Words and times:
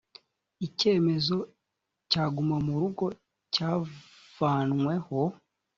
icyemezo 0.67 1.37
cyagumamurugo 2.11 3.05
cyavanweho. 3.53 5.19